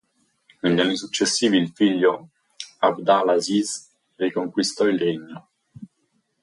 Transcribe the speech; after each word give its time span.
Negli 0.61 0.79
anni 0.79 0.97
successivi, 0.97 1.57
il 1.59 1.69
figlio 1.75 2.29
ʿAbd 2.81 3.07
al-ʿAzīz 3.07 3.69
riconquistò 4.15 4.85
il 4.87 4.97
regno. 4.97 5.49